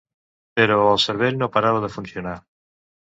[0.59, 2.35] Però el cervell no parava de funcionar.